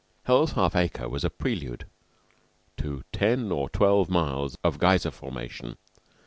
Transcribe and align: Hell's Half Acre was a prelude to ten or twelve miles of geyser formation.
Hell's 0.23 0.53
Half 0.53 0.75
Acre 0.75 1.07
was 1.07 1.23
a 1.23 1.29
prelude 1.29 1.85
to 2.77 3.03
ten 3.11 3.51
or 3.51 3.69
twelve 3.69 4.09
miles 4.09 4.57
of 4.63 4.79
geyser 4.79 5.11
formation. 5.11 5.77